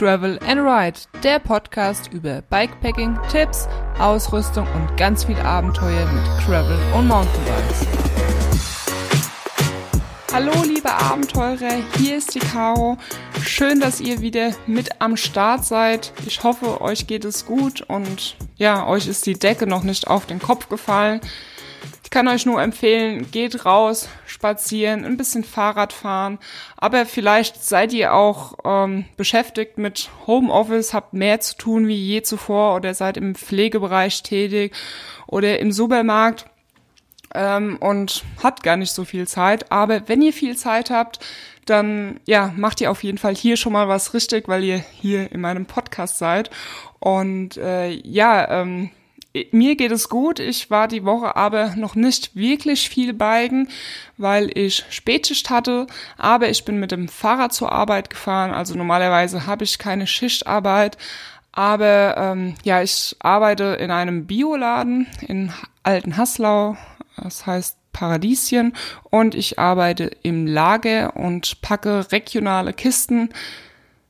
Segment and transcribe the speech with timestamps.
[0.00, 6.78] Travel and Ride, der Podcast über Bikepacking, Tipps, Ausrüstung und ganz viel Abenteuer mit Travel
[6.96, 7.86] und Mountainbikes.
[10.32, 12.96] Hallo liebe Abenteurer, hier ist die Caro.
[13.42, 16.14] Schön, dass ihr wieder mit am Start seid.
[16.24, 20.24] Ich hoffe, euch geht es gut und ja, euch ist die Decke noch nicht auf
[20.24, 21.20] den Kopf gefallen.
[22.10, 26.40] Ich kann euch nur empfehlen, geht raus, spazieren, ein bisschen Fahrrad fahren.
[26.76, 32.22] Aber vielleicht seid ihr auch ähm, beschäftigt mit Homeoffice, habt mehr zu tun wie je
[32.22, 34.74] zuvor oder seid im Pflegebereich tätig
[35.28, 36.46] oder im Supermarkt
[37.32, 39.70] ähm, und habt gar nicht so viel Zeit.
[39.70, 41.20] Aber wenn ihr viel Zeit habt,
[41.64, 45.30] dann ja, macht ihr auf jeden Fall hier schon mal was richtig, weil ihr hier
[45.30, 46.50] in meinem Podcast seid.
[46.98, 48.90] Und äh, ja, ähm,
[49.52, 50.40] mir geht es gut.
[50.40, 53.68] Ich war die Woche aber noch nicht wirklich viel biken,
[54.16, 55.86] weil ich Spätschicht hatte.
[56.18, 58.52] Aber ich bin mit dem Fahrrad zur Arbeit gefahren.
[58.52, 60.98] Also normalerweise habe ich keine Schichtarbeit.
[61.52, 66.76] Aber ähm, ja, ich arbeite in einem Bioladen in Alten Haslau.
[67.16, 68.74] Das heißt Paradieschen.
[69.04, 73.30] Und ich arbeite im Lager und packe regionale Kisten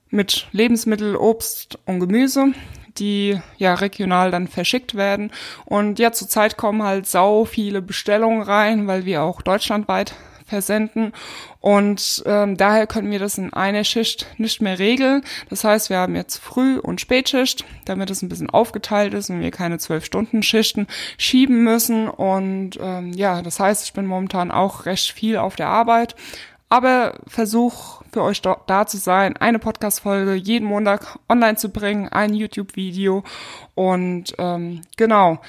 [0.09, 2.53] mit Lebensmittel, Obst und Gemüse
[2.99, 5.31] die ja regional dann verschickt werden.
[5.65, 10.15] Und ja, zurzeit kommen halt sau viele Bestellungen rein, weil wir auch deutschlandweit
[10.51, 11.13] versenden.
[11.61, 15.23] Und ähm, daher können wir das in einer Schicht nicht mehr regeln.
[15.49, 19.41] Das heißt, wir haben jetzt Früh- und Spätschicht, damit es ein bisschen aufgeteilt ist und
[19.41, 22.09] wir keine zwölf Stunden Schichten schieben müssen.
[22.09, 26.17] Und ähm, ja, das heißt, ich bin momentan auch recht viel auf der Arbeit,
[26.71, 32.33] aber versuch für euch da zu sein, eine Podcast-Folge jeden Montag online zu bringen, ein
[32.33, 33.25] YouTube-Video
[33.75, 35.41] und ähm, genau.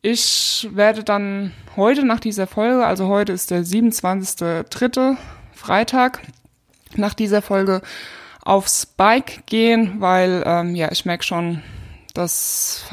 [0.00, 5.16] Ich werde dann heute nach dieser Folge, also heute ist der 27.3.
[5.52, 6.20] Freitag,
[6.94, 7.82] nach dieser Folge
[8.42, 11.62] aufs Bike gehen, weil ähm, ja, ich merke schon,
[12.12, 12.84] dass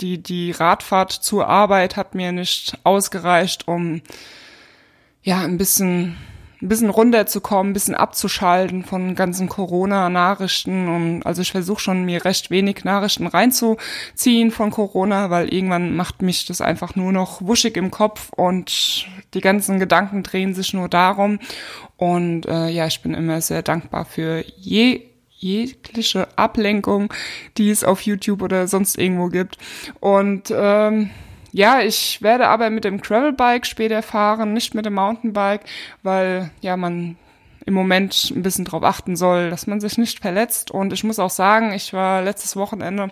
[0.00, 4.00] die, die Radfahrt zur Arbeit hat mir nicht ausgereicht, um
[5.22, 6.16] ja ein bisschen
[6.64, 10.88] ein bisschen runterzukommen, ein bisschen abzuschalten von ganzen Corona-Nachrichten.
[10.88, 16.22] Und also ich versuche schon, mir recht wenig Nachrichten reinzuziehen von Corona, weil irgendwann macht
[16.22, 20.88] mich das einfach nur noch wuschig im Kopf und die ganzen Gedanken drehen sich nur
[20.88, 21.38] darum.
[21.96, 25.02] Und äh, ja, ich bin immer sehr dankbar für je
[25.36, 27.12] jegliche Ablenkung,
[27.58, 29.58] die es auf YouTube oder sonst irgendwo gibt.
[30.00, 31.10] Und ähm,
[31.54, 35.62] ja, ich werde aber mit dem Gravelbike später fahren, nicht mit dem Mountainbike,
[36.02, 37.16] weil ja man
[37.64, 40.72] im Moment ein bisschen drauf achten soll, dass man sich nicht verletzt.
[40.72, 43.08] Und ich muss auch sagen, ich war letztes Wochenende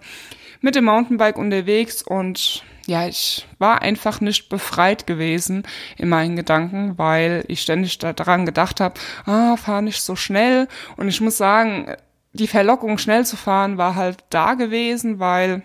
[0.60, 5.62] mit dem Mountainbike unterwegs und ja, ich war einfach nicht befreit gewesen
[5.96, 10.66] in meinen Gedanken, weil ich ständig daran gedacht habe, ah, fahr nicht so schnell.
[10.96, 11.94] Und ich muss sagen,
[12.32, 15.62] die Verlockung, schnell zu fahren, war halt da gewesen, weil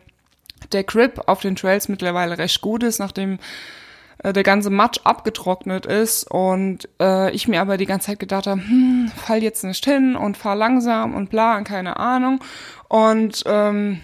[0.71, 3.39] der Grip auf den Trails mittlerweile recht gut ist, nachdem
[4.23, 8.47] äh, der ganze Matsch abgetrocknet ist und äh, ich mir aber die ganze Zeit gedacht
[8.47, 12.43] habe, hm, fall jetzt nicht hin und fahr langsam und bla und keine Ahnung.
[12.89, 14.01] Und ähm,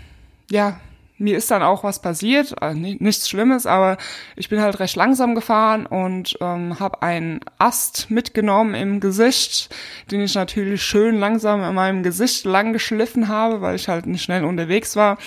[0.49, 0.79] ja,
[1.17, 3.97] mir ist dann auch was passiert, also nichts Schlimmes, aber
[4.35, 9.73] ich bin halt recht langsam gefahren und ähm, habe einen Ast mitgenommen im Gesicht,
[10.09, 14.23] den ich natürlich schön langsam in meinem Gesicht lang geschliffen habe, weil ich halt nicht
[14.23, 15.17] schnell unterwegs war.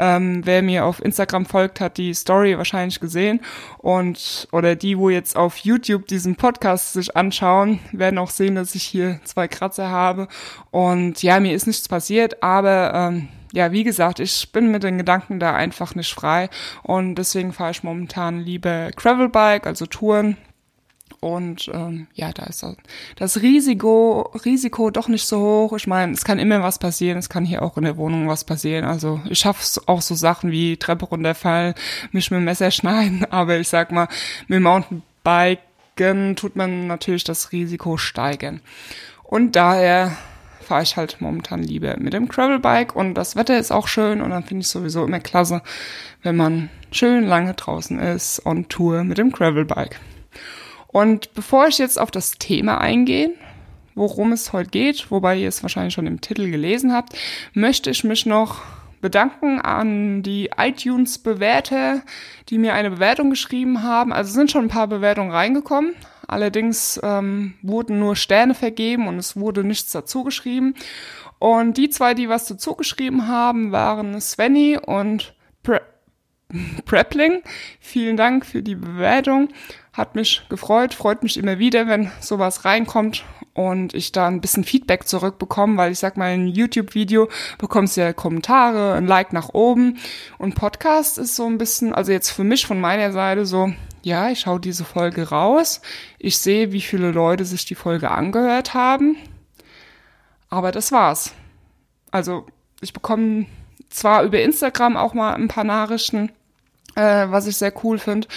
[0.00, 3.40] Ähm, wer mir auf Instagram folgt, hat die Story wahrscheinlich gesehen
[3.78, 8.74] und oder die, wo jetzt auf YouTube diesen Podcast sich anschauen, werden auch sehen, dass
[8.74, 10.28] ich hier zwei Kratzer habe
[10.70, 14.98] und ja, mir ist nichts passiert, aber ähm, ja, wie gesagt, ich bin mit den
[14.98, 16.50] Gedanken da einfach nicht frei
[16.82, 20.36] und deswegen fahre ich momentan lieber Gravelbike, also Touren.
[21.20, 22.64] Und ähm, ja, da ist
[23.16, 25.72] das Risiko, Risiko doch nicht so hoch.
[25.76, 28.44] Ich meine, es kann immer was passieren, es kann hier auch in der Wohnung was
[28.44, 28.84] passieren.
[28.84, 31.74] Also ich schaffe auch so Sachen wie Treppe runterfallen,
[32.12, 34.08] mich mit dem Messer schneiden, aber ich sag mal,
[34.46, 38.60] mit Mountainbiken tut man natürlich das Risiko steigern.
[39.24, 40.16] Und daher
[40.68, 44.30] fahre ich halt momentan lieber mit dem Gravelbike und das Wetter ist auch schön und
[44.30, 45.62] dann finde ich sowieso immer klasse,
[46.22, 49.98] wenn man schön lange draußen ist on Tour mit dem Gravelbike.
[50.86, 53.30] Und bevor ich jetzt auf das Thema eingehe,
[53.94, 57.14] worum es heute geht, wobei ihr es wahrscheinlich schon im Titel gelesen habt,
[57.54, 58.60] möchte ich mich noch
[59.00, 62.02] bedanken an die iTunes-Bewerter,
[62.50, 64.12] die mir eine Bewertung geschrieben haben.
[64.12, 65.94] Also sind schon ein paar Bewertungen reingekommen,
[66.28, 70.74] Allerdings ähm, wurden nur Sterne vergeben und es wurde nichts dazu geschrieben.
[71.38, 75.80] Und die zwei, die was dazu geschrieben haben, waren Svenny und Pre
[76.84, 77.42] Prepling.
[77.80, 79.48] Vielen Dank für die Bewertung.
[79.92, 84.64] Hat mich gefreut, freut mich immer wieder, wenn sowas reinkommt und ich da ein bisschen
[84.64, 87.28] Feedback zurückbekomme, weil ich sag mal, in YouTube-Video
[87.58, 89.98] bekommst du ja Kommentare, ein Like nach oben
[90.38, 93.72] und Podcast ist so ein bisschen, also jetzt für mich von meiner Seite so,
[94.08, 95.80] ja, ich schaue diese Folge raus,
[96.18, 99.16] ich sehe, wie viele Leute sich die Folge angehört haben,
[100.48, 101.34] aber das war's.
[102.10, 102.46] Also
[102.80, 103.46] ich bekomme
[103.90, 106.32] zwar über Instagram auch mal ein paar Nachrichten,
[106.94, 108.28] äh, was ich sehr cool finde,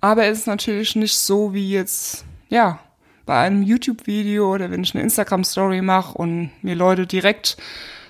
[0.00, 2.80] aber es ist natürlich nicht so wie jetzt, ja,
[3.26, 7.58] bei einem YouTube-Video oder wenn ich eine Instagram-Story mache und mir Leute direkt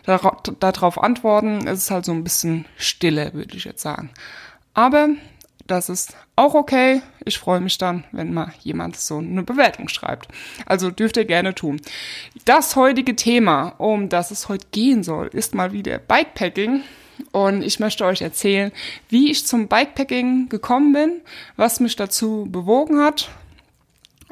[0.05, 4.11] darauf antworten, ist es halt so ein bisschen stille, würde ich jetzt sagen.
[4.75, 5.09] Aber
[5.69, 7.03] das ist auch okay.
[7.25, 10.29] Ich freue mich dann, wenn mal jemand so eine Bewertung schreibt.
[10.67, 11.81] Also dürft ihr gerne tun.
[12.45, 16.83] Das heutige Thema, um das es heute gehen soll, ist mal wieder Bikepacking.
[17.33, 18.73] Und ich möchte euch erzählen,
[19.09, 21.21] wie ich zum Bikepacking gekommen bin,
[21.57, 23.29] was mich dazu bewogen hat,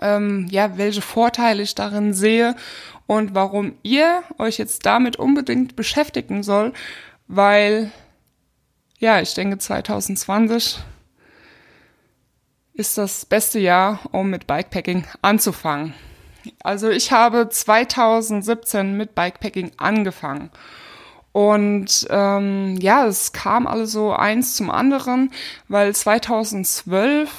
[0.00, 2.54] ähm, ja, welche Vorteile ich darin sehe
[3.06, 6.72] und warum ihr euch jetzt damit unbedingt beschäftigen soll,
[7.28, 7.90] weil,
[8.98, 10.78] ja, ich denke 2020
[12.76, 15.94] ist das beste Jahr, um mit Bikepacking anzufangen.
[16.62, 20.50] Also ich habe 2017 mit Bikepacking angefangen.
[21.32, 25.30] Und ähm, ja, es kam alles so eins zum anderen,
[25.68, 27.30] weil 2012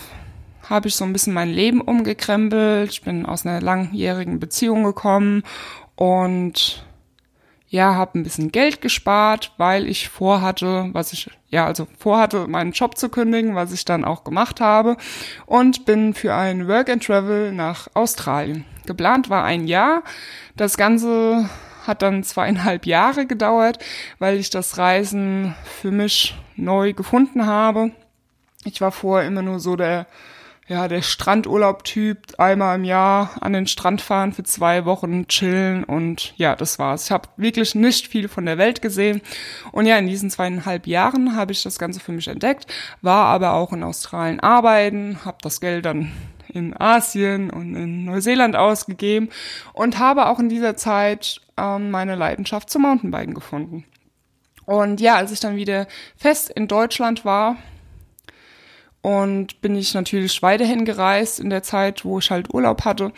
[0.70, 2.92] habe ich so ein bisschen mein Leben umgekrempelt.
[2.92, 5.44] Ich bin aus einer langjährigen Beziehung gekommen
[5.96, 6.86] und
[7.70, 12.72] ja, habe ein bisschen Geld gespart, weil ich vorhatte, was ich ja also vorhatte, meinen
[12.72, 14.96] Job zu kündigen, was ich dann auch gemacht habe
[15.46, 18.66] und bin für ein Work and Travel nach Australien.
[18.86, 20.04] Geplant war ein Jahr.
[20.56, 21.50] Das Ganze
[21.86, 23.84] hat dann zweieinhalb Jahre gedauert,
[24.20, 27.92] weil ich das Reisen für mich neu gefunden habe.
[28.64, 30.08] Ich war vorher immer nur so der
[30.68, 36.34] ja, der Strandurlaub-Typ, einmal im Jahr an den Strand fahren für zwei Wochen, chillen und
[36.36, 37.06] ja, das war's.
[37.06, 39.22] Ich habe wirklich nicht viel von der Welt gesehen
[39.72, 42.68] und ja, in diesen zweieinhalb Jahren habe ich das Ganze für mich entdeckt,
[43.02, 46.12] war aber auch in Australien arbeiten, habe das Geld dann
[46.50, 49.30] in Asien und in Neuseeland ausgegeben
[49.74, 53.86] und habe auch in dieser Zeit ähm, meine Leidenschaft zum Mountainbiken gefunden.
[54.66, 55.88] Und ja, als ich dann wieder
[56.18, 57.56] fest in Deutschland war,
[59.08, 63.14] und bin ich natürlich weiterhin gereist in der Zeit, wo ich halt Urlaub hatte.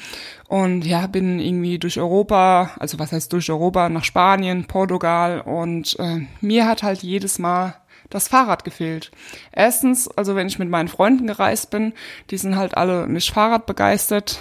[0.48, 5.42] Und ja, bin irgendwie durch Europa, also was heißt durch Europa, nach Spanien, Portugal.
[5.42, 7.74] Und äh, mir hat halt jedes Mal
[8.12, 9.10] das Fahrrad gefehlt.
[9.52, 11.94] Erstens, also wenn ich mit meinen Freunden gereist bin,
[12.30, 14.38] die sind halt alle nicht Fahrrad begeistert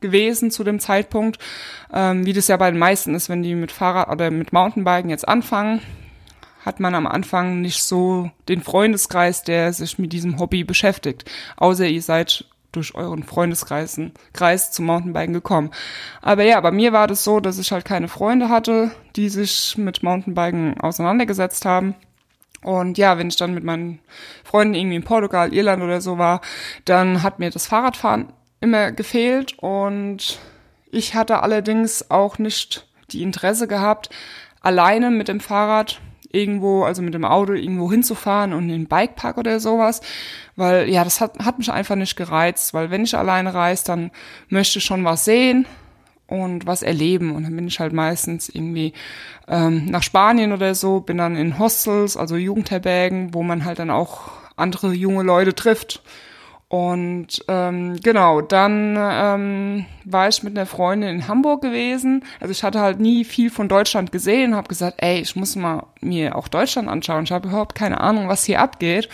[0.00, 1.38] gewesen zu dem Zeitpunkt,
[1.92, 5.10] ähm, wie das ja bei den meisten ist, wenn die mit Fahrrad oder mit Mountainbiken
[5.10, 5.80] jetzt anfangen,
[6.64, 11.30] hat man am Anfang nicht so den Freundeskreis, der sich mit diesem Hobby beschäftigt.
[11.56, 14.00] Außer ihr seid durch euren Freundeskreis
[14.32, 15.70] Kreis zum Mountainbiken gekommen.
[16.22, 19.76] Aber ja, bei mir war das so, dass ich halt keine Freunde hatte, die sich
[19.76, 21.94] mit Mountainbiken auseinandergesetzt haben.
[22.62, 23.98] Und ja, wenn ich dann mit meinen
[24.44, 26.40] Freunden irgendwie in Portugal, Irland oder so war,
[26.84, 30.38] dann hat mir das Fahrradfahren immer gefehlt und
[30.90, 34.10] ich hatte allerdings auch nicht die Interesse gehabt,
[34.60, 36.00] alleine mit dem Fahrrad
[36.32, 40.00] irgendwo, also mit dem Auto irgendwo hinzufahren und in den Bikepark oder sowas,
[40.56, 44.10] weil ja, das hat, hat mich einfach nicht gereizt, weil wenn ich alleine reise, dann
[44.48, 45.66] möchte ich schon was sehen
[46.26, 47.34] und was erleben.
[47.34, 48.94] Und dann bin ich halt meistens irgendwie
[49.48, 53.90] ähm, nach Spanien oder so, bin dann in Hostels, also Jugendherbergen, wo man halt dann
[53.90, 56.02] auch andere junge Leute trifft
[56.72, 62.24] und ähm, genau, dann ähm, war ich mit einer Freundin in Hamburg gewesen.
[62.40, 65.84] Also ich hatte halt nie viel von Deutschland gesehen, habe gesagt, ey, ich muss mal
[66.00, 67.24] mir auch Deutschland anschauen.
[67.24, 69.10] Ich habe überhaupt keine Ahnung, was hier abgeht.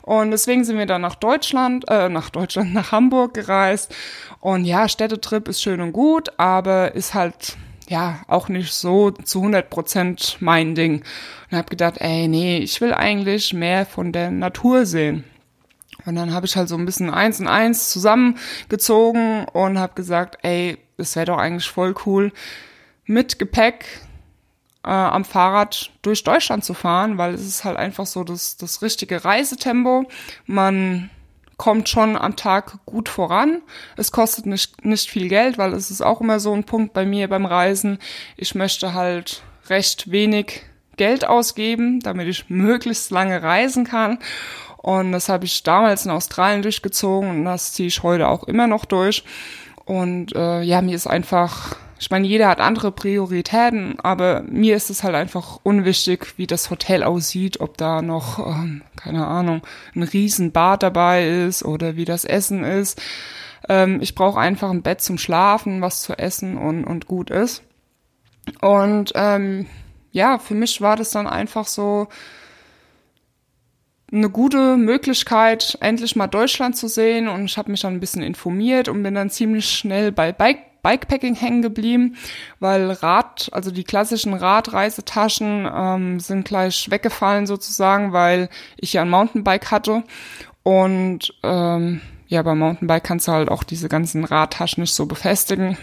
[0.00, 3.94] Und deswegen sind wir dann nach Deutschland, äh, nach Deutschland, nach Hamburg gereist.
[4.40, 7.58] Und ja, Städtetrip ist schön und gut, aber ist halt
[7.90, 11.04] ja auch nicht so zu 100 Prozent mein Ding.
[11.50, 15.24] Und habe gedacht, ey, nee, ich will eigentlich mehr von der Natur sehen.
[16.04, 20.38] Und dann habe ich halt so ein bisschen eins und eins zusammengezogen und habe gesagt,
[20.42, 22.32] ey, es wäre doch eigentlich voll cool,
[23.04, 23.84] mit Gepäck
[24.84, 28.82] äh, am Fahrrad durch Deutschland zu fahren, weil es ist halt einfach so das, das
[28.82, 30.04] richtige Reisetempo.
[30.46, 31.10] Man
[31.56, 33.62] kommt schon am Tag gut voran.
[33.96, 37.06] Es kostet nicht, nicht viel Geld, weil es ist auch immer so ein Punkt bei
[37.06, 37.98] mir beim Reisen.
[38.36, 40.62] Ich möchte halt recht wenig
[40.96, 44.18] Geld ausgeben, damit ich möglichst lange reisen kann.
[44.82, 48.66] Und das habe ich damals in Australien durchgezogen und das ziehe ich heute auch immer
[48.66, 49.24] noch durch.
[49.84, 54.90] Und äh, ja, mir ist einfach ich meine, jeder hat andere Prioritäten, aber mir ist
[54.90, 59.62] es halt einfach unwichtig, wie das Hotel aussieht, ob da noch, ähm, keine Ahnung,
[59.94, 63.00] ein Riesenbad dabei ist oder wie das Essen ist.
[63.68, 67.62] Ähm, ich brauche einfach ein Bett zum Schlafen, was zu essen und, und gut ist.
[68.60, 69.66] Und ähm,
[70.10, 72.08] ja, für mich war das dann einfach so
[74.12, 77.28] eine gute Möglichkeit, endlich mal Deutschland zu sehen.
[77.28, 80.72] Und ich habe mich dann ein bisschen informiert und bin dann ziemlich schnell bei Bike
[80.82, 82.16] Bikepacking hängen geblieben,
[82.58, 89.10] weil Rad, also die klassischen Radreisetaschen ähm, sind gleich weggefallen sozusagen, weil ich ja ein
[89.10, 90.02] Mountainbike hatte
[90.64, 95.76] und ähm, ja, beim Mountainbike kannst du halt auch diese ganzen Radtaschen nicht so befestigen.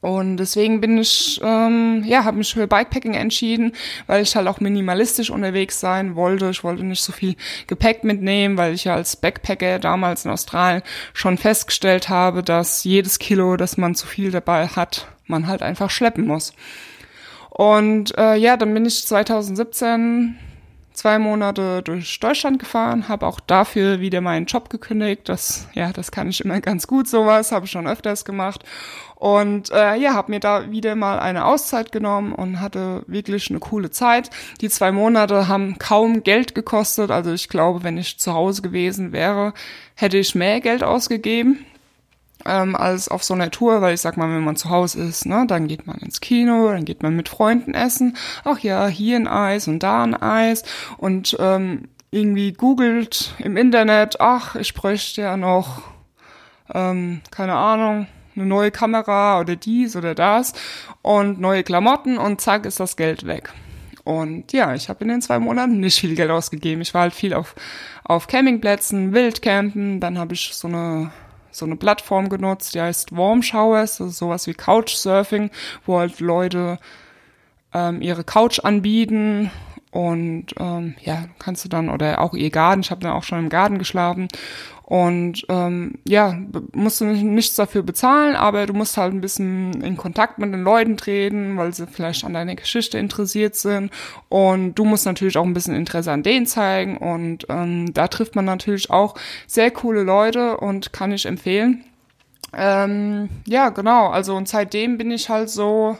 [0.00, 3.72] Und deswegen bin ich, ähm, ja, habe mich für Bikepacking entschieden,
[4.06, 6.48] weil ich halt auch minimalistisch unterwegs sein wollte.
[6.48, 10.82] Ich wollte nicht so viel Gepäck mitnehmen, weil ich ja als Backpacker damals in Australien
[11.12, 15.90] schon festgestellt habe, dass jedes Kilo, das man zu viel dabei hat, man halt einfach
[15.90, 16.54] schleppen muss.
[17.50, 20.38] Und äh, ja, dann bin ich 2017
[20.92, 25.28] zwei Monate durch Deutschland gefahren, habe auch dafür wieder meinen Job gekündigt.
[25.28, 28.64] Das, ja, das kann ich immer ganz gut, sowas, habe ich schon öfters gemacht.
[29.14, 33.60] Und äh, ja, habe mir da wieder mal eine Auszeit genommen und hatte wirklich eine
[33.60, 34.30] coole Zeit.
[34.60, 37.10] Die zwei Monate haben kaum Geld gekostet.
[37.10, 39.52] Also ich glaube, wenn ich zu Hause gewesen wäre,
[39.94, 41.66] hätte ich mehr Geld ausgegeben
[42.46, 45.26] ähm, als auf so einer Tour, weil ich sag mal, wenn man zu Hause ist,
[45.26, 49.16] ne, dann geht man ins Kino, dann geht man mit Freunden essen, ach ja, hier
[49.16, 50.64] ein Eis und da ein Eis
[50.98, 55.82] und ähm, irgendwie googelt im Internet, ach, ich bräuchte ja noch,
[56.72, 58.06] ähm, keine Ahnung,
[58.36, 60.52] eine neue Kamera oder dies oder das
[61.02, 63.52] und neue Klamotten und zack ist das Geld weg.
[64.04, 66.80] Und ja, ich habe in den zwei Monaten nicht viel Geld ausgegeben.
[66.80, 67.54] Ich war halt viel auf,
[68.02, 71.12] auf Campingplätzen, Wildcampen, dann habe ich so eine
[71.50, 75.50] so eine Plattform genutzt, die heißt Warm Showers, das ist sowas wie Couchsurfing,
[75.86, 76.78] wo halt Leute
[77.72, 79.50] ähm, ihre Couch anbieten
[79.90, 83.40] und ähm, ja, kannst du dann, oder auch ihr Garten, ich habe dann auch schon
[83.40, 84.28] im Garten geschlafen
[84.90, 86.36] und ähm, ja,
[86.74, 90.52] musst du nicht, nichts dafür bezahlen, aber du musst halt ein bisschen in Kontakt mit
[90.52, 93.92] den Leuten treten, weil sie vielleicht an deiner Geschichte interessiert sind.
[94.28, 96.96] Und du musst natürlich auch ein bisschen Interesse an denen zeigen.
[96.96, 99.14] Und ähm, da trifft man natürlich auch
[99.46, 101.84] sehr coole Leute und kann ich empfehlen.
[102.52, 104.08] Ähm, ja, genau.
[104.08, 105.98] Also und seitdem bin ich halt so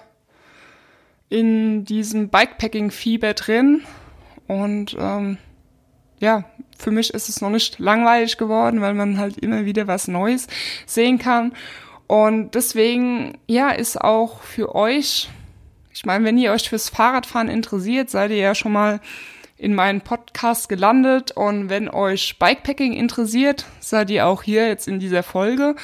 [1.28, 3.82] in diesem Bikepacking-Fieber drin.
[4.48, 5.38] Und ähm,
[6.20, 6.44] ja,
[6.78, 10.46] für mich ist es noch nicht langweilig geworden, weil man halt immer wieder was Neues
[10.86, 11.52] sehen kann.
[12.06, 15.28] Und deswegen, ja, ist auch für euch,
[15.92, 19.00] ich meine, wenn ihr euch fürs Fahrradfahren interessiert, seid ihr ja schon mal
[19.56, 21.32] in meinen Podcast gelandet.
[21.32, 25.76] Und wenn euch Bikepacking interessiert, seid ihr auch hier jetzt in dieser Folge.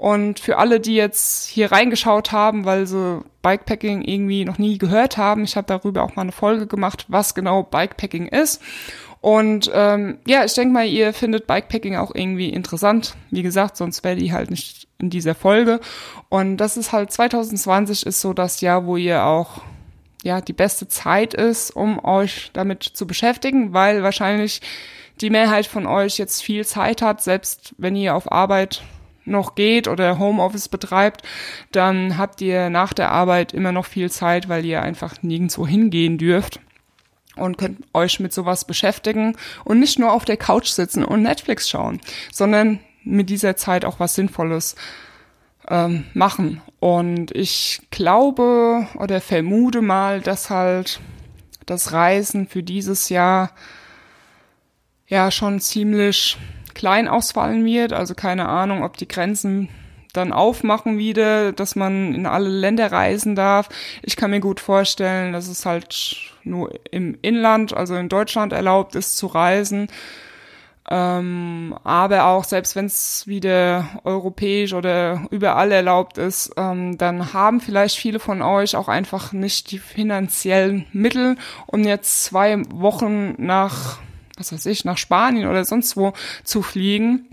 [0.00, 5.18] Und für alle, die jetzt hier reingeschaut haben, weil sie Bikepacking irgendwie noch nie gehört
[5.18, 8.62] haben, ich habe darüber auch mal eine Folge gemacht, was genau Bikepacking ist.
[9.20, 13.14] Und ähm, ja, ich denke mal, ihr findet Bikepacking auch irgendwie interessant.
[13.30, 15.80] Wie gesagt, sonst wäre die halt nicht in dieser Folge.
[16.30, 19.60] Und das ist halt 2020 ist so das Jahr, wo ihr auch
[20.22, 24.62] ja die beste Zeit ist, um euch damit zu beschäftigen, weil wahrscheinlich
[25.20, 28.82] die Mehrheit von euch jetzt viel Zeit hat, selbst wenn ihr auf Arbeit
[29.30, 31.22] noch geht oder Homeoffice betreibt,
[31.72, 36.18] dann habt ihr nach der Arbeit immer noch viel Zeit, weil ihr einfach nirgendwo hingehen
[36.18, 36.60] dürft
[37.36, 41.68] und könnt euch mit sowas beschäftigen und nicht nur auf der Couch sitzen und Netflix
[41.68, 42.00] schauen,
[42.32, 44.76] sondern mit dieser Zeit auch was Sinnvolles
[45.68, 46.60] ähm, machen.
[46.80, 51.00] Und ich glaube oder vermute mal, dass halt
[51.66, 53.52] das Reisen für dieses Jahr
[55.06, 56.36] ja schon ziemlich
[56.74, 57.92] klein ausfallen wird.
[57.92, 59.68] Also keine Ahnung, ob die Grenzen
[60.12, 63.68] dann aufmachen wieder, dass man in alle Länder reisen darf.
[64.02, 68.94] Ich kann mir gut vorstellen, dass es halt nur im Inland, also in Deutschland erlaubt
[68.94, 69.88] ist zu reisen.
[70.92, 77.60] Ähm, aber auch selbst wenn es wieder europäisch oder überall erlaubt ist, ähm, dann haben
[77.60, 81.36] vielleicht viele von euch auch einfach nicht die finanziellen Mittel,
[81.66, 84.00] um jetzt zwei Wochen nach,
[84.40, 87.28] was weiß ich, nach Spanien oder sonst wo zu fliegen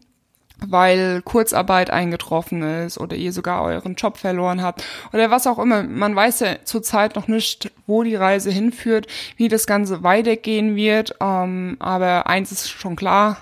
[0.66, 4.84] weil Kurzarbeit eingetroffen ist oder ihr sogar euren Job verloren habt
[5.14, 5.84] oder was auch immer.
[5.84, 11.16] Man weiß ja zurzeit noch nicht, wo die Reise hinführt, wie das Ganze weitergehen wird.
[11.22, 13.38] Ähm, aber eins ist schon klar,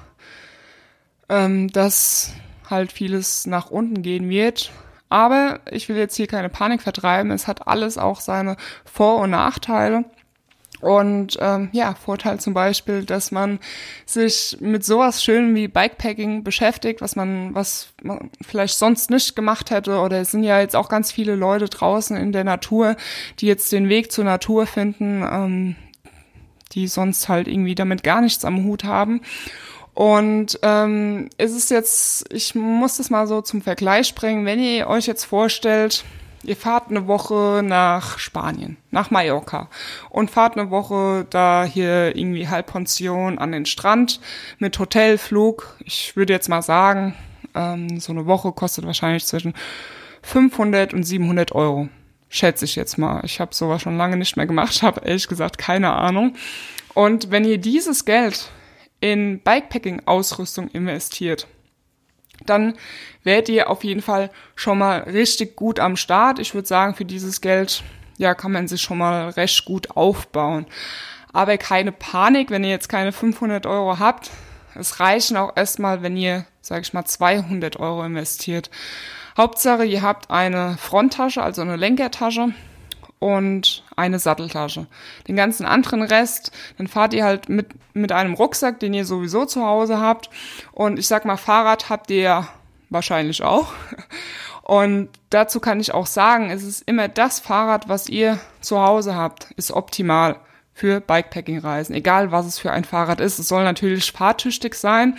[1.29, 2.33] ähm, dass
[2.69, 4.71] halt vieles nach unten gehen wird.
[5.07, 7.31] Aber ich will jetzt hier keine Panik vertreiben.
[7.31, 10.05] Es hat alles auch seine Vor- und Nachteile.
[10.85, 13.57] Und ähm, ja, Vorteil zum Beispiel, dass man
[14.05, 19.71] sich mit sowas Schönem wie Bikepacking beschäftigt, was man, was man vielleicht sonst nicht gemacht
[19.71, 19.97] hätte.
[19.97, 22.97] Oder es sind ja jetzt auch ganz viele Leute draußen in der Natur,
[23.39, 25.75] die jetzt den Weg zur Natur finden, ähm,
[26.73, 29.21] die sonst halt irgendwie damit gar nichts am Hut haben.
[29.95, 34.85] Und ähm, es ist jetzt, ich muss das mal so zum Vergleich bringen, wenn ihr
[34.85, 36.05] euch jetzt vorstellt,
[36.47, 39.69] ihr fahrt eine Woche nach Spanien, nach Mallorca
[40.09, 44.19] und fahrt eine Woche da hier irgendwie Halbpension an den Strand
[44.59, 45.77] mit Hotelflug.
[45.83, 47.15] Ich würde jetzt mal sagen,
[47.53, 49.53] ähm, so eine Woche kostet wahrscheinlich zwischen
[50.21, 51.89] 500 und 700 Euro.
[52.29, 53.21] Schätze ich jetzt mal.
[53.23, 56.35] Ich habe sowas schon lange nicht mehr gemacht, habe ehrlich gesagt keine Ahnung.
[56.93, 58.49] Und wenn ihr dieses Geld
[58.99, 61.47] in Bikepacking-Ausrüstung investiert,
[62.45, 62.75] dann
[63.23, 66.39] werdet ihr auf jeden Fall schon mal richtig gut am Start.
[66.39, 67.83] Ich würde sagen, für dieses Geld,
[68.17, 70.65] ja, kann man sich schon mal recht gut aufbauen.
[71.33, 74.31] Aber keine Panik, wenn ihr jetzt keine 500 Euro habt.
[74.73, 78.69] Es reichen auch erstmal, wenn ihr, sage ich mal, 200 Euro investiert.
[79.37, 82.53] Hauptsache, ihr habt eine Fronttasche, also eine Lenkertasche
[83.19, 84.87] und eine Satteltasche.
[85.27, 89.45] Den ganzen anderen Rest, dann fahrt ihr halt mit, mit einem Rucksack, den ihr sowieso
[89.45, 90.29] zu Hause habt.
[90.71, 92.47] Und ich sag mal, Fahrrad habt ihr
[92.89, 93.73] wahrscheinlich auch.
[94.63, 99.15] Und dazu kann ich auch sagen, es ist immer das Fahrrad, was ihr zu Hause
[99.15, 100.37] habt, ist optimal
[100.73, 101.95] für Bikepacking-Reisen.
[101.95, 103.39] Egal, was es für ein Fahrrad ist.
[103.39, 105.17] Es soll natürlich fahrtüchtig sein.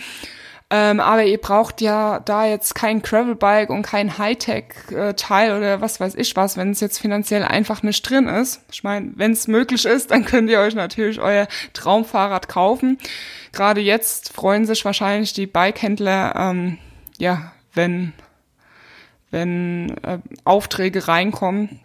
[0.69, 6.15] Ähm, aber ihr braucht ja da jetzt kein Gravelbike und kein Hightech-Teil oder was weiß
[6.15, 8.61] ich was, wenn es jetzt finanziell einfach nicht drin ist.
[8.69, 12.97] Ich meine, wenn es möglich ist, dann könnt ihr euch natürlich euer Traumfahrrad kaufen.
[13.53, 16.77] Gerade jetzt freuen sich wahrscheinlich die Bikehändler, ähm,
[17.17, 18.11] ja, wenn
[19.31, 21.79] wenn äh, Aufträge reinkommen.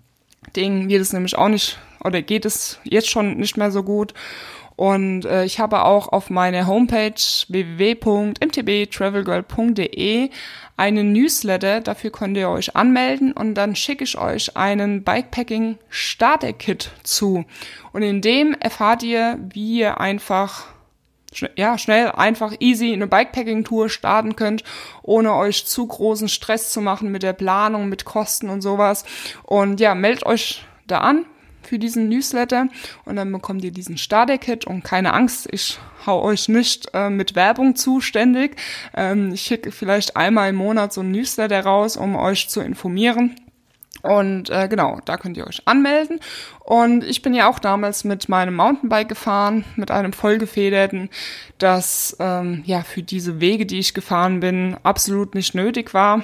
[0.57, 4.12] Denen geht es nämlich auch nicht oder geht es jetzt schon nicht mehr so gut.
[4.83, 7.15] Und äh, ich habe auch auf meiner Homepage
[7.47, 10.31] www.mtbtravelgirl.de
[10.77, 11.81] einen Newsletter.
[11.81, 17.45] Dafür könnt ihr euch anmelden und dann schicke ich euch einen Bikepacking Starter Kit zu.
[17.93, 20.67] Und in dem erfahrt ihr, wie ihr einfach
[21.55, 24.65] ja, schnell, einfach, easy eine Bikepacking-Tour starten könnt,
[25.03, 29.05] ohne euch zu großen Stress zu machen mit der Planung, mit Kosten und sowas.
[29.45, 31.27] Und ja, meldet euch da an
[31.66, 32.69] für diesen Newsletter
[33.04, 37.35] und dann bekommt ihr diesen Starter-Kit und keine Angst, ich hau euch nicht äh, mit
[37.35, 38.57] Werbung zuständig.
[38.94, 43.37] Ähm, ich schicke vielleicht einmal im Monat so ein Newsletter raus, um euch zu informieren.
[44.03, 46.18] Und äh, genau, da könnt ihr euch anmelden.
[46.61, 51.09] Und ich bin ja auch damals mit meinem Mountainbike gefahren, mit einem vollgefederten,
[51.59, 56.22] das ähm, ja für diese Wege, die ich gefahren bin, absolut nicht nötig war,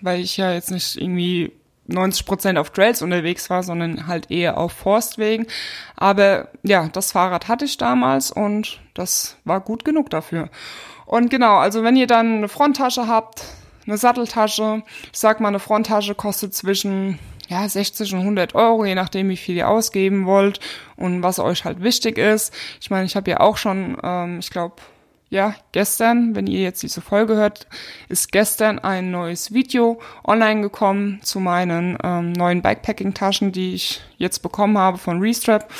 [0.00, 1.52] weil ich ja jetzt nicht irgendwie
[1.88, 5.46] 90 Prozent auf Trails unterwegs war, sondern halt eher auf Forstwegen.
[5.96, 10.50] Aber ja, das Fahrrad hatte ich damals und das war gut genug dafür.
[11.06, 13.42] Und genau, also wenn ihr dann eine Fronttasche habt,
[13.86, 18.94] eine Satteltasche, ich sag mal, eine Fronttasche kostet zwischen ja, 60 und 100 Euro, je
[18.94, 20.60] nachdem, wie viel ihr ausgeben wollt
[20.96, 22.52] und was euch halt wichtig ist.
[22.80, 24.76] Ich meine, ich habe ja auch schon, ähm, ich glaube,
[25.30, 27.66] ja, gestern, wenn ihr jetzt diese Folge hört,
[28.08, 34.40] ist gestern ein neues Video online gekommen zu meinen ähm, neuen Bikepacking-Taschen, die ich jetzt
[34.40, 35.70] bekommen habe von Restrap.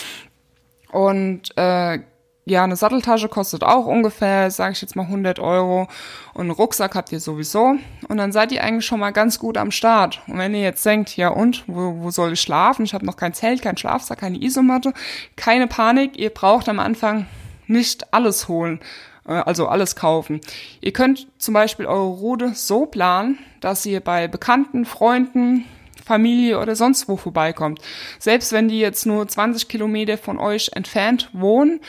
[0.93, 1.99] Und äh,
[2.45, 5.89] ja, eine Satteltasche kostet auch ungefähr, sage ich jetzt mal 100 Euro
[6.33, 7.77] und einen Rucksack habt ihr sowieso
[8.09, 10.23] und dann seid ihr eigentlich schon mal ganz gut am Start.
[10.27, 12.85] Und wenn ihr jetzt denkt, ja und, wo, wo soll ich schlafen?
[12.85, 14.95] Ich habe noch kein Zelt, kein Schlafsack, keine Isomatte.
[15.37, 17.27] Keine Panik, ihr braucht am Anfang
[17.67, 18.81] nicht alles holen.
[19.29, 20.41] Äh, also alles kaufen.
[20.81, 25.65] Ihr könnt zum Beispiel eure Route so planen, dass ihr bei Bekannten, Freunden,
[26.05, 27.81] Familie oder sonst wo vorbeikommt.
[28.19, 31.81] Selbst wenn die jetzt nur 20 Kilometer von euch entfernt wohnen,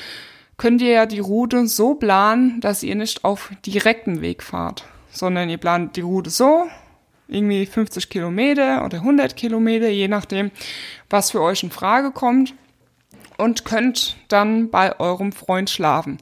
[0.58, 5.50] könnt ihr ja die Route so planen, dass ihr nicht auf direktem Weg fahrt, sondern
[5.50, 6.66] ihr plant die Route so,
[7.30, 10.52] irgendwie 50 Kilometer oder 100 Kilometer, je nachdem,
[11.10, 12.54] was für euch in Frage kommt
[13.40, 16.18] und könnt dann bei eurem Freund schlafen.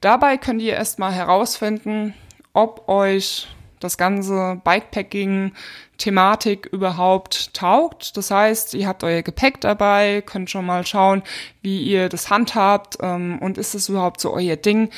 [0.00, 2.14] Dabei könnt ihr erstmal herausfinden,
[2.52, 3.48] ob euch
[3.80, 8.16] das ganze Bikepacking-Thematik überhaupt taugt.
[8.16, 11.22] Das heißt, ihr habt euer Gepäck dabei, könnt schon mal schauen,
[11.62, 14.90] wie ihr das handhabt ähm, und ist es überhaupt so euer Ding,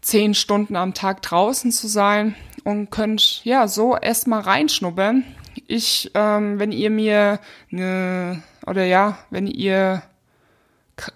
[0.00, 2.34] zehn Stunden am Tag draußen zu sein
[2.64, 5.24] und könnt ja so erstmal reinschnuppern.
[5.66, 7.38] Ich, ähm, wenn ihr mir
[7.70, 10.02] eine oder ja, wenn ihr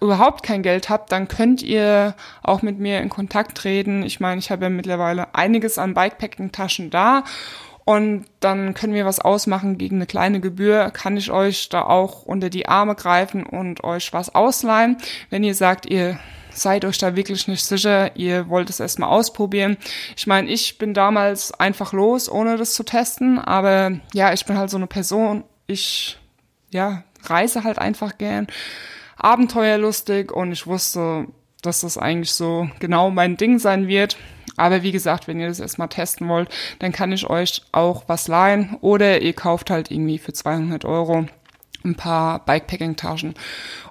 [0.01, 4.03] überhaupt kein Geld habt, dann könnt ihr auch mit mir in Kontakt treten.
[4.03, 7.23] Ich meine, ich habe ja mittlerweile einiges an Bikepacking-Taschen da
[7.85, 12.23] Und dann können wir was ausmachen gegen eine kleine Gebühr, kann ich euch da auch
[12.23, 14.97] unter die Arme greifen und euch was ausleihen.
[15.29, 16.19] Wenn ihr sagt, ihr
[16.49, 19.77] seid euch da wirklich nicht sicher, ihr wollt es erstmal ausprobieren.
[20.17, 24.57] Ich meine, ich bin damals einfach los, ohne das zu testen, aber ja, ich bin
[24.57, 26.17] halt so eine Person, ich
[26.71, 28.47] ja, reise halt einfach gern,
[29.17, 31.27] abenteuerlustig und ich wusste,
[31.61, 34.17] dass das eigentlich so genau mein Ding sein wird.
[34.57, 36.49] Aber wie gesagt, wenn ihr das erstmal testen wollt,
[36.79, 41.25] dann kann ich euch auch was leihen oder ihr kauft halt irgendwie für 200 Euro
[41.83, 43.35] ein paar Bikepacking-Taschen.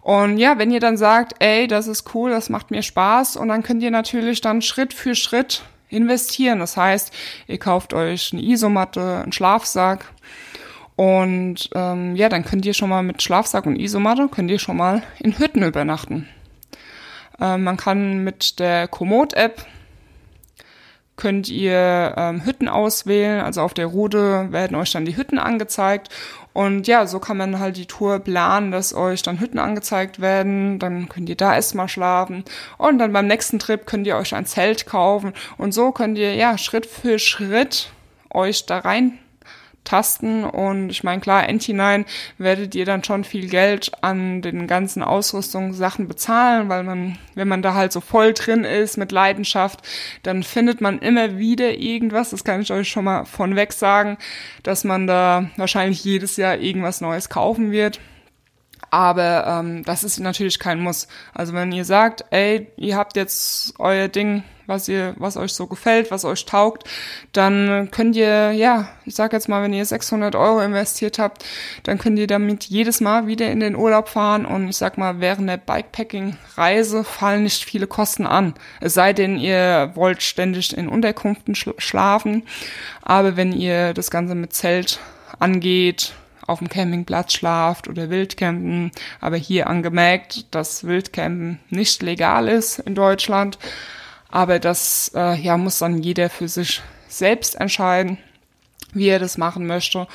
[0.01, 3.49] Und ja, wenn ihr dann sagt, ey, das ist cool, das macht mir Spaß und
[3.49, 6.59] dann könnt ihr natürlich dann Schritt für Schritt investieren.
[6.59, 7.13] Das heißt,
[7.47, 10.07] ihr kauft euch eine Isomatte, einen Schlafsack
[10.97, 14.77] und ähm, ja, dann könnt ihr schon mal mit Schlafsack und Isomatte, könnt ihr schon
[14.77, 16.29] mal in Hütten übernachten.
[17.41, 19.67] Ähm, man kann mit der Komoot-App
[21.17, 23.41] könnt ihr ähm, Hütten auswählen.
[23.41, 26.09] Also auf der Route werden euch dann die Hütten angezeigt.
[26.53, 30.79] Und ja, so kann man halt die Tour planen, dass euch dann Hütten angezeigt werden.
[30.79, 32.45] Dann könnt ihr da erstmal schlafen.
[32.79, 35.33] Und dann beim nächsten Trip könnt ihr euch ein Zelt kaufen.
[35.57, 37.91] Und so könnt ihr ja Schritt für Schritt
[38.31, 39.19] euch da rein
[39.85, 40.45] tasten.
[40.45, 42.05] Und ich meine, klar, N-Hinein
[42.39, 47.63] werdet ihr dann schon viel Geld an den ganzen Ausrüstungssachen bezahlen, weil man, wenn man
[47.63, 49.81] da halt so voll drin ist mit Leidenschaft,
[50.23, 52.31] dann findet man immer wieder irgendwas.
[52.31, 54.19] Das kann ich euch schon mal von weg sagen,
[54.63, 58.01] dass man da wahrscheinlich jedes Jahr irgendwas Neues kaufen wird.
[58.91, 61.09] Aber ähm, das ist natürlich kein Muss.
[61.33, 65.67] Also wenn ihr sagt, ey, ihr habt jetzt euer Ding, was ihr, was euch so
[65.67, 66.85] gefällt, was euch taugt,
[67.33, 71.45] dann könnt ihr, ja, ich sag jetzt mal, wenn ihr 600 Euro investiert habt,
[71.83, 75.21] dann könnt ihr damit jedes Mal wieder in den Urlaub fahren und ich sag mal,
[75.21, 78.55] während der Bikepacking-Reise fallen nicht viele Kosten an.
[78.81, 82.45] Es sei denn, ihr wollt ständig in Unterkünften schlafen,
[83.03, 84.99] aber wenn ihr das Ganze mit Zelt
[85.39, 86.15] angeht,
[86.47, 88.91] auf dem Campingplatz schlaft oder Wildcampen.
[89.21, 93.59] Aber hier angemerkt, dass Wildcampen nicht legal ist in Deutschland.
[94.35, 98.19] Aber das äh, ja, muss dann jeder für sich selbst entscheiden,
[98.93, 100.09] wie er das machen möchte.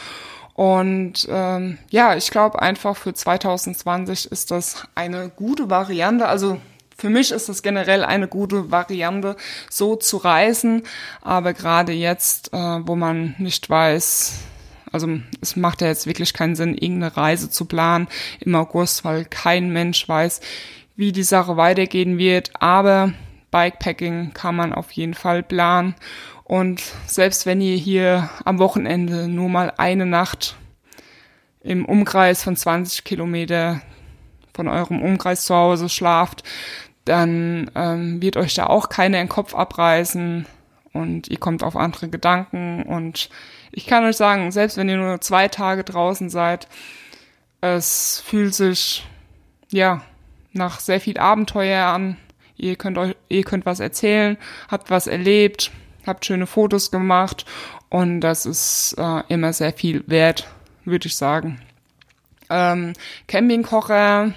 [0.56, 6.28] Und ähm, ja, ich glaube einfach für 2020 ist das eine gute Variante.
[6.28, 6.60] Also
[6.98, 9.38] für mich ist das generell eine gute Variante,
[9.70, 10.84] so zu reisen.
[11.22, 14.34] Aber gerade jetzt, äh, wo man nicht weiß,
[14.92, 15.08] also
[15.40, 18.10] es macht ja jetzt wirklich keinen Sinn, irgendeine Reise zu planen
[18.42, 20.42] im August, weil kein Mensch weiß,
[20.98, 22.52] wie die Sache weitergehen wird.
[22.62, 23.14] Aber
[23.52, 25.96] Bikepacking kann man auf jeden Fall planen.
[26.44, 30.56] Und selbst wenn ihr hier am Wochenende nur mal eine Nacht
[31.62, 33.82] im Umkreis von 20 Kilometer
[34.54, 36.44] von eurem Umkreis zu Hause schlaft,
[37.06, 40.46] dann ähm, wird euch da auch keiner den Kopf abreißen
[40.94, 43.30] und ihr kommt auf andere Gedanken und
[43.72, 46.68] ich kann euch sagen, selbst wenn ihr nur zwei Tage draußen seid,
[47.62, 49.06] es fühlt sich,
[49.72, 50.02] ja,
[50.54, 52.18] nach sehr viel Abenteuer an.
[52.60, 54.38] Ihr könnt euch, ihr könnt was erzählen,
[54.70, 55.72] habt was erlebt,
[56.06, 57.46] habt schöne Fotos gemacht
[57.90, 60.48] und das ist äh, immer sehr viel wert,
[60.84, 61.62] würde ich sagen.
[62.50, 62.94] Ähm,
[63.28, 64.34] Campingkocher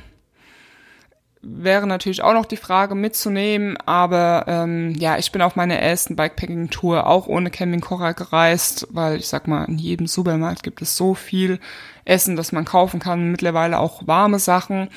[1.43, 6.15] wäre natürlich auch noch die Frage mitzunehmen, aber ähm, ja, ich bin auf meiner ersten
[6.15, 11.15] Bikepacking-Tour auch ohne Campingkocher gereist, weil ich sag mal, in jedem Supermarkt gibt es so
[11.15, 11.59] viel
[12.05, 14.89] Essen, das man kaufen kann, mittlerweile auch warme Sachen.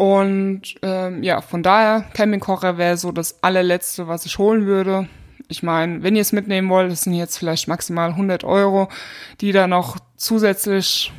[0.00, 5.10] Und ähm, ja, von daher, Campingkocher wäre so das allerletzte, was ich holen würde.
[5.48, 8.88] Ich meine, wenn ihr es mitnehmen wollt, das sind jetzt vielleicht maximal 100 Euro,
[9.42, 11.12] die da noch zusätzlich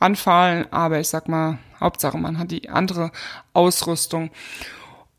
[0.00, 3.10] anfallen, aber ich sag mal, Hauptsache man hat die andere
[3.54, 4.30] Ausrüstung.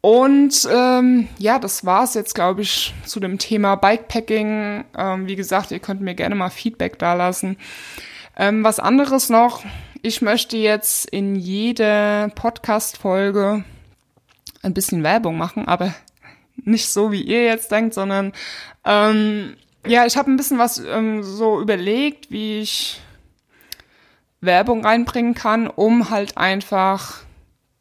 [0.02, 4.86] Und ähm, ja, das war's jetzt, glaube ich, zu dem Thema Bikepacking.
[4.96, 7.58] Ähm, wie gesagt, ihr könnt mir gerne mal Feedback dalassen.
[8.38, 9.64] Ähm, was anderes noch,
[10.06, 13.64] ich möchte jetzt in jeder Podcast-Folge
[14.62, 15.96] ein bisschen Werbung machen, aber
[16.58, 18.34] nicht so, wie ihr jetzt denkt, sondern
[18.84, 19.56] ähm,
[19.88, 23.02] ja, ich habe ein bisschen was ähm, so überlegt, wie ich
[24.42, 27.22] Werbung reinbringen kann, um halt einfach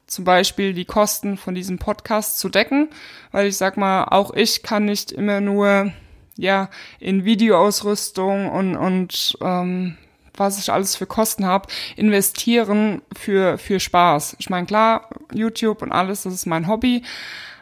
[0.07, 2.89] zum Beispiel die Kosten von diesem Podcast zu decken,
[3.33, 5.93] weil ich sag mal, auch ich kann nicht immer nur
[6.37, 9.99] ja in Videoausrüstung und und ähm,
[10.35, 14.37] was ich alles für Kosten habe, investieren für für Spaß.
[14.39, 17.03] Ich meine klar, YouTube und alles, das ist mein Hobby,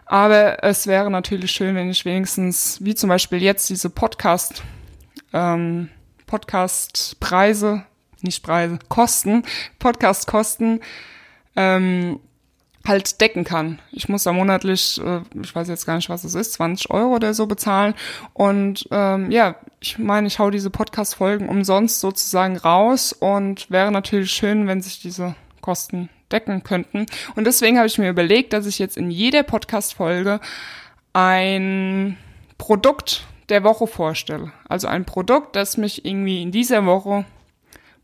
[0.07, 4.63] aber es wäre natürlich schön, wenn ich wenigstens wie zum Beispiel jetzt diese Podcast
[5.33, 5.89] ähm,
[6.27, 7.85] Podcast-Preise
[8.23, 9.45] nicht Preise, Kosten,
[9.79, 10.81] Podcast-Kosten,
[11.57, 12.21] ähm,
[12.87, 13.79] halt decken kann.
[13.93, 17.15] Ich muss da monatlich, äh, ich weiß jetzt gar nicht, was es ist, 20 Euro
[17.15, 17.95] oder so bezahlen.
[18.33, 24.31] Und ähm, ja, ich meine, ich hau diese Podcast-Folgen umsonst sozusagen raus und wäre natürlich
[24.31, 27.07] schön, wenn sich diese Kosten decken könnten.
[27.35, 30.41] Und deswegen habe ich mir überlegt, dass ich jetzt in jeder Podcast-Folge
[31.13, 32.17] ein
[32.57, 34.53] Produkt der Woche vorstelle.
[34.69, 37.25] Also ein Produkt, das mich irgendwie in dieser Woche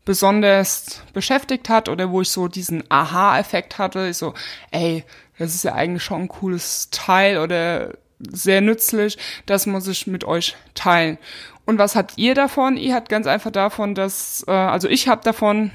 [0.07, 4.07] besonders beschäftigt hat oder wo ich so diesen Aha-Effekt hatte.
[4.07, 4.33] Ich so,
[4.71, 5.03] ey,
[5.37, 9.17] das ist ja eigentlich schon ein cooles Teil oder sehr nützlich.
[9.45, 11.17] Das muss ich mit euch teilen.
[11.65, 12.77] Und was habt ihr davon?
[12.77, 15.71] Ihr habt ganz einfach davon, dass, äh, also ich habe davon,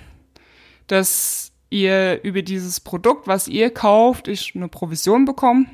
[0.87, 5.66] dass ihr über dieses Produkt, was ihr kauft, ich eine Provision bekomme.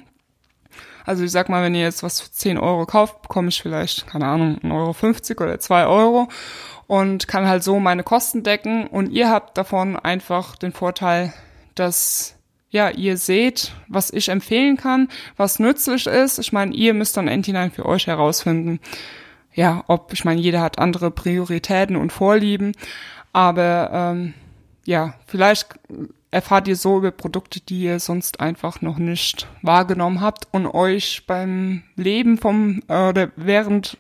[1.09, 4.07] Also ich sag mal, wenn ihr jetzt was für 10 Euro kauft, bekomme ich vielleicht,
[4.07, 6.29] keine Ahnung, 1,50 Euro 50 oder 2 Euro
[6.87, 8.87] und kann halt so meine Kosten decken.
[8.87, 11.33] Und ihr habt davon einfach den Vorteil,
[11.75, 12.35] dass
[12.69, 16.39] ja, ihr seht, was ich empfehlen kann, was nützlich ist.
[16.39, 18.79] Ich meine, ihr müsst dann endhinein für euch herausfinden,
[19.55, 22.73] ja, ob, ich meine, jeder hat andere Prioritäten und Vorlieben,
[23.33, 24.35] aber ähm,
[24.85, 25.69] ja, vielleicht
[26.31, 31.25] erfahrt ihr so über Produkte, die ihr sonst einfach noch nicht wahrgenommen habt und euch
[31.27, 33.97] beim Leben vom äh, oder während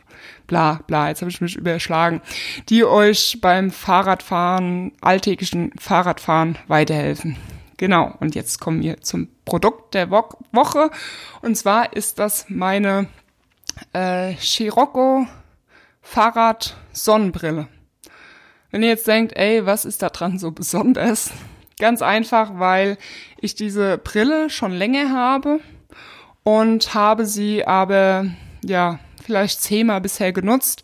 [0.46, 2.20] bla bla, jetzt habe ich mich überschlagen,
[2.68, 7.36] die euch beim Fahrradfahren, alltäglichen Fahrradfahren weiterhelfen.
[7.78, 10.90] Genau, und jetzt kommen wir zum Produkt der Wo Woche.
[11.42, 13.06] Und zwar ist das meine
[13.92, 15.26] äh, Scirocco
[16.02, 17.68] Fahrrad Sonnenbrille.
[18.70, 21.30] Wenn ihr jetzt denkt, ey, was ist da dran so besonders?
[21.78, 22.98] Ganz einfach, weil
[23.40, 25.60] ich diese Brille schon länger habe
[26.42, 28.26] und habe sie aber,
[28.64, 30.82] ja, vielleicht zehnmal bisher genutzt,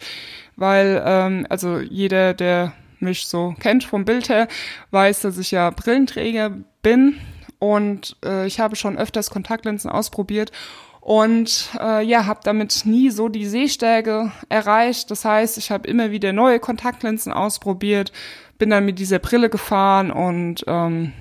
[0.57, 4.49] weil, ähm, also jeder, der mich so kennt vom Bild her,
[4.91, 6.51] weiß, dass ich ja Brillenträger
[6.83, 7.19] bin
[7.59, 10.53] und äh, ich habe schon öfters Kontaktlinsen ausprobiert
[11.01, 15.11] und äh, ja, habe damit nie so die Sehstärke erreicht.
[15.11, 18.11] Das heißt, ich habe immer wieder neue Kontaktlinsen ausprobiert,
[18.59, 21.13] bin dann mit dieser Brille gefahren und ähm,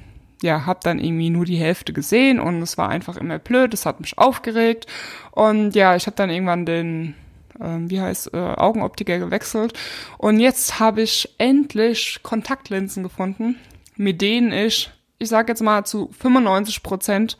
[0.41, 3.85] ja, habe dann irgendwie nur die Hälfte gesehen und es war einfach immer blöd, es
[3.85, 4.87] hat mich aufgeregt
[5.31, 7.15] und ja, ich habe dann irgendwann den
[7.61, 9.73] ähm, wie heißt äh, Augenoptiker gewechselt
[10.17, 13.55] und jetzt habe ich endlich Kontaktlinsen gefunden,
[13.95, 17.37] mit denen ich, ich sage jetzt mal zu 95 Prozent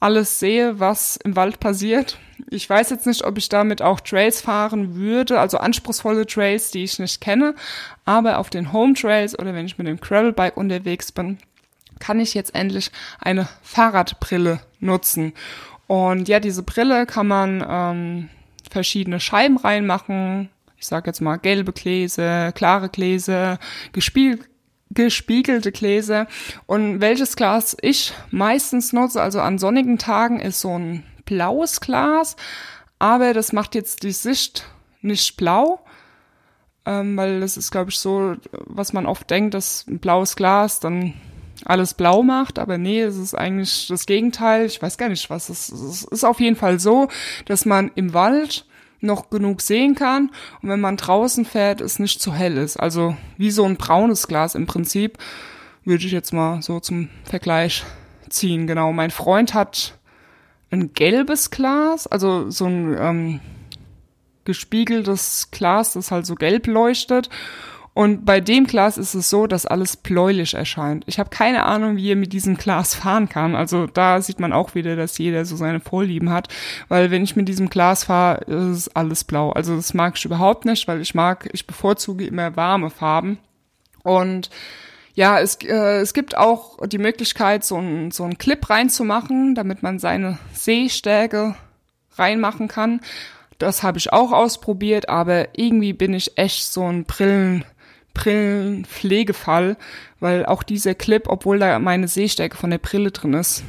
[0.00, 2.18] alles sehe, was im Wald passiert.
[2.50, 6.84] Ich weiß jetzt nicht, ob ich damit auch Trails fahren würde, also anspruchsvolle Trails, die
[6.84, 7.54] ich nicht kenne,
[8.04, 11.38] aber auf den Home Trails oder wenn ich mit dem Gravelbike unterwegs bin,
[11.98, 15.32] kann ich jetzt endlich eine Fahrradbrille nutzen.
[15.88, 18.28] Und ja, diese Brille kann man ähm,
[18.70, 20.50] verschiedene Scheiben reinmachen.
[20.76, 23.58] Ich sage jetzt mal gelbe Gläser, klare Gläser,
[23.92, 24.47] gespielt
[24.90, 26.26] gespiegelte Gläser.
[26.66, 32.36] Und welches Glas ich meistens nutze, also an sonnigen Tagen, ist so ein blaues Glas.
[32.98, 34.64] Aber das macht jetzt die Sicht
[35.02, 35.80] nicht blau,
[36.84, 40.80] ähm, weil das ist, glaube ich, so, was man oft denkt, dass ein blaues Glas
[40.80, 41.14] dann
[41.64, 44.66] alles blau macht, aber nee, es ist eigentlich das Gegenteil.
[44.66, 45.82] Ich weiß gar nicht, was es ist.
[45.82, 47.08] Es ist auf jeden Fall so,
[47.46, 48.64] dass man im Wald
[49.00, 50.30] noch genug sehen kann
[50.62, 52.76] und wenn man draußen fährt, es nicht zu hell ist.
[52.78, 55.18] Also wie so ein braunes Glas im Prinzip,
[55.84, 57.84] würde ich jetzt mal so zum Vergleich
[58.28, 58.66] ziehen.
[58.66, 59.94] Genau, mein Freund hat
[60.70, 63.40] ein gelbes Glas, also so ein ähm,
[64.44, 67.30] gespiegeltes Glas, das halt so gelb leuchtet
[67.98, 71.02] und bei dem Glas ist es so, dass alles bläulich erscheint.
[71.08, 73.56] Ich habe keine Ahnung, wie ihr mit diesem Glas fahren kann.
[73.56, 76.46] Also da sieht man auch wieder, dass jeder so seine Vorlieben hat.
[76.86, 79.50] Weil wenn ich mit diesem Glas fahre, ist alles blau.
[79.50, 83.38] Also das mag ich überhaupt nicht, weil ich mag, ich bevorzuge immer warme Farben.
[84.04, 84.48] Und
[85.14, 89.82] ja, es, äh, es gibt auch die Möglichkeit, so ein, so ein Clip reinzumachen, damit
[89.82, 91.56] man seine Sehstärke
[92.14, 93.00] reinmachen kann.
[93.58, 97.64] Das habe ich auch ausprobiert, aber irgendwie bin ich echt so ein Brillen
[98.18, 99.76] Brillenpflegefall,
[100.18, 103.62] weil auch dieser Clip, obwohl da meine Sehstärke von der Brille drin ist,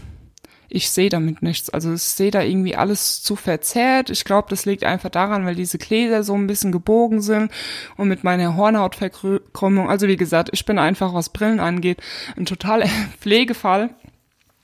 [0.71, 1.69] ich sehe damit nichts.
[1.69, 4.09] Also ich sehe da irgendwie alles zu verzerrt.
[4.09, 7.51] Ich glaube, das liegt einfach daran, weil diese Gläser so ein bisschen gebogen sind
[7.97, 9.89] und mit meiner Hornhautverkrümmung.
[9.89, 12.01] Also wie gesagt, ich bin einfach, was Brillen angeht,
[12.37, 12.87] ein totaler
[13.19, 13.89] Pflegefall.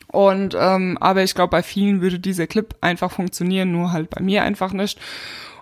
[0.07, 4.21] Und ähm, aber ich glaube, bei vielen würde dieser Clip einfach funktionieren, nur halt bei
[4.21, 4.99] mir einfach nicht.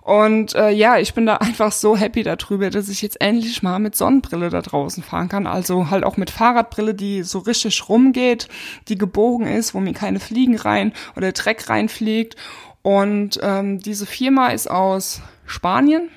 [0.03, 3.79] Und äh, ja, ich bin da einfach so happy darüber, dass ich jetzt endlich mal
[3.79, 5.47] mit Sonnenbrille da draußen fahren kann.
[5.47, 8.49] Also halt auch mit Fahrradbrille, die so richtig rumgeht,
[8.89, 12.35] die gebogen ist, wo mir keine Fliegen rein oder Dreck reinfliegt.
[12.81, 16.09] Und ähm, diese Firma ist aus Spanien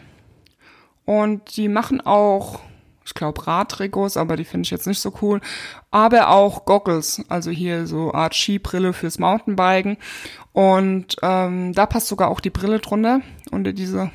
[1.04, 2.60] und die machen auch
[3.06, 5.40] ich glaube Radtrikots, aber die finde ich jetzt nicht so cool.
[5.90, 9.96] Aber auch Goggles, also hier so Art Skibrille fürs Mountainbiken.
[10.52, 14.10] Und ähm, da passt sogar auch die Brille drunter unter diese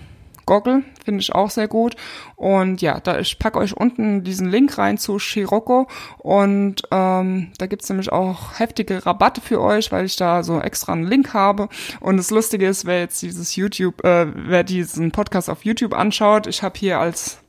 [0.46, 1.96] Goggle, finde ich auch sehr gut.
[2.36, 7.68] Und ja, da ich packe euch unten diesen Link rein zu Scirocco und ähm, da
[7.68, 11.70] gibt's nämlich auch heftige Rabatte für euch, weil ich da so extra einen Link habe.
[12.02, 16.48] Und das Lustige ist, wer jetzt dieses YouTube, äh, wer diesen Podcast auf YouTube anschaut,
[16.48, 17.42] ich habe hier als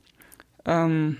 [0.64, 1.16] ähm,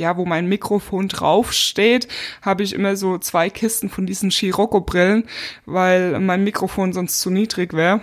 [0.00, 2.08] ja, wo mein Mikrofon draufsteht,
[2.42, 5.24] habe ich immer so zwei Kisten von diesen Scirocco-Brillen,
[5.66, 8.00] weil mein Mikrofon sonst zu niedrig wäre.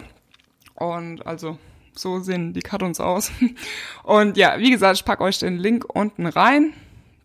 [0.76, 1.58] Und also
[1.96, 3.32] so sehen die Kartons aus.
[4.04, 6.74] Und ja, wie gesagt, ich packe euch den Link unten rein.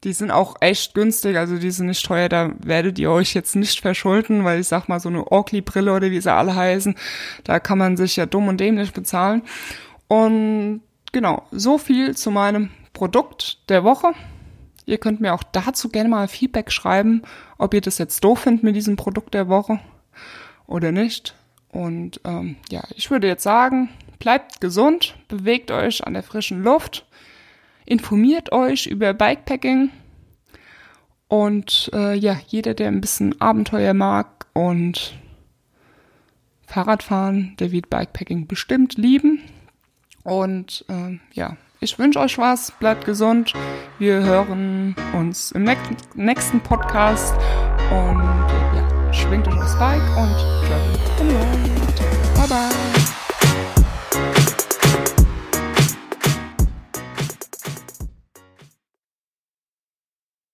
[0.05, 3.55] Die sind auch echt günstig, also die sind nicht teuer, da werdet ihr euch jetzt
[3.55, 6.97] nicht verschulden, weil ich sag mal, so eine Oakley-Brille oder wie sie alle heißen,
[7.45, 9.43] da kann man sich ja dumm und dämlich bezahlen.
[10.09, 10.81] Und
[11.13, 14.09] genau, so viel zu meinem Produkt der Woche.
[14.85, 17.23] Ihr könnt mir auch dazu gerne mal Feedback schreiben,
[17.59, 19.81] ob ihr das jetzt doof findet mit diesem Produkt der Woche
[20.67, 21.35] oder nicht.
[21.69, 27.07] Und ähm, ja, ich würde jetzt sagen, bleibt gesund, bewegt euch an der frischen Luft,
[27.87, 29.91] informiert euch über Bikepacking
[31.29, 35.15] und äh, ja, jeder, der ein bisschen Abenteuer mag und
[36.67, 39.41] Fahrradfahren, der wird Bikepacking bestimmt lieben.
[40.25, 43.53] Und äh, ja, ich wünsche euch was, bleibt gesund.
[43.99, 45.69] Wir hören uns im
[46.15, 47.35] nächsten Podcast.
[47.91, 50.33] Und ja, schwingt euch aufs Bike und
[51.19, 51.62] travel